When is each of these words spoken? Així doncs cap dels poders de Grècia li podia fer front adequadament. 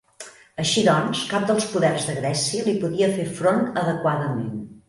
Així 0.63 0.83
doncs 0.87 1.19
cap 1.33 1.45
dels 1.51 1.69
poders 1.75 2.09
de 2.09 2.17
Grècia 2.21 2.65
li 2.71 2.75
podia 2.87 3.13
fer 3.19 3.29
front 3.43 3.63
adequadament. 3.83 4.53